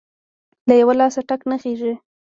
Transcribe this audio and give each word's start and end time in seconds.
له 0.67 0.73
يوه 0.81 0.93
لاسه 0.99 1.21
ټک 1.29 1.41
نه 1.49 1.57
خیژي!. 1.61 1.93